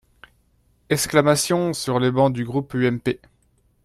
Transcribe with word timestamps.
Exclamations 0.89 1.73
sur 1.73 1.99
les 1.99 2.09
bancs 2.09 2.33
du 2.33 2.43
groupe 2.43 2.73
UMP. 2.73 3.19